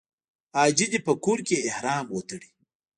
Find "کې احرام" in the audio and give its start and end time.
1.47-2.05